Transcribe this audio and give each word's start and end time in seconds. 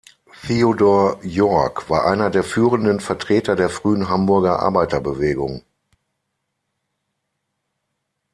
Theodor 0.41 1.19
Yorck 1.21 1.87
war 1.91 2.07
einer 2.07 2.31
der 2.31 2.41
führenden 2.43 2.99
Vertreter 3.01 3.55
der 3.55 3.69
frühen 3.69 4.09
Hamburger 4.09 4.57
Arbeiterbewegung. 4.59 5.61